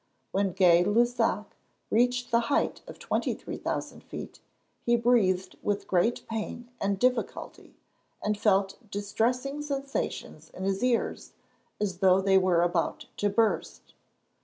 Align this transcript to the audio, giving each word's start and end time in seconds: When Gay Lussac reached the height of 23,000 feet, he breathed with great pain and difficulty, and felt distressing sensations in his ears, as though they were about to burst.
When 0.31 0.53
Gay 0.53 0.83
Lussac 0.83 1.45
reached 1.91 2.31
the 2.31 2.39
height 2.49 2.81
of 2.87 2.97
23,000 2.97 4.03
feet, 4.03 4.39
he 4.83 4.95
breathed 4.95 5.59
with 5.61 5.87
great 5.87 6.25
pain 6.27 6.71
and 6.81 6.97
difficulty, 6.97 7.75
and 8.19 8.35
felt 8.35 8.79
distressing 8.89 9.61
sensations 9.61 10.49
in 10.49 10.63
his 10.63 10.83
ears, 10.83 11.33
as 11.79 11.99
though 11.99 12.19
they 12.19 12.39
were 12.39 12.63
about 12.63 13.05
to 13.17 13.29
burst. 13.29 13.93